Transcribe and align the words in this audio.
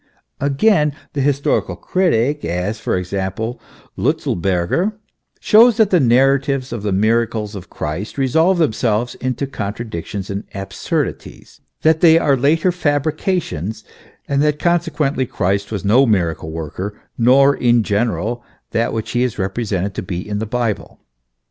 Again, 0.39 0.93
the 1.13 1.21
historical 1.21 1.75
critic, 1.75 2.43
as, 2.43 2.79
for 2.79 2.97
example, 2.97 3.61
Lutz 3.95 4.25
elberger, 4.25 4.93
shows 5.39 5.77
that 5.77 5.91
the 5.91 5.99
narratives 5.99 6.73
of 6.73 6.81
the 6.81 6.91
miracles 6.91 7.53
of 7.53 7.69
Christ 7.69 8.17
resolve 8.17 8.57
themselves 8.57 9.13
into 9.13 9.45
contradictions 9.45 10.31
and 10.31 10.43
absurdities, 10.55 11.61
that 11.83 12.01
they 12.01 12.17
are 12.17 12.35
later 12.35 12.71
fabrications, 12.71 13.83
and 14.27 14.41
that 14.41 14.57
consequently 14.57 15.27
Christ 15.27 15.71
was 15.71 15.85
no 15.85 16.07
miracle 16.07 16.49
worker 16.49 16.99
nor, 17.15 17.55
in 17.55 17.83
general, 17.83 18.43
that 18.71 18.93
which 18.93 19.11
he 19.11 19.21
is 19.21 19.37
represented 19.37 19.93
to 19.93 20.01
be 20.01 20.27
in 20.27 20.39
the 20.39 20.47
Bible. 20.47 20.99